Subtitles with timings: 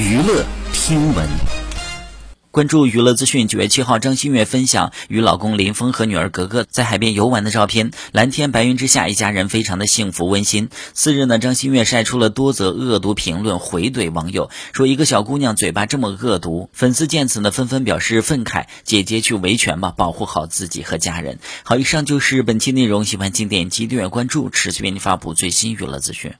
[0.00, 1.28] 娱乐听闻。
[2.50, 7.90] 关注娱乐资讯九月七号张馨月分享与老公林峰和女儿格格在海边游玩的照片。
[8.10, 10.70] 蓝天白云之下一家人非常的幸福温馨。
[10.94, 21.38] 次日呢张馨月晒出了多则恶毒评论回怼网友说一个小姑娘嘴巴这么恶毒粉丝见此呢纷纷表示愤慨姐姐去维权吧保护好自己和家人。
[21.62, 26.32] 好以上就是本期内容喜欢请点击订阅关注持续为您发布最新娱乐资讯。